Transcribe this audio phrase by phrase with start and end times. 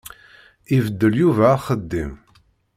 [0.75, 2.11] Ibeddel Yuba axeddim.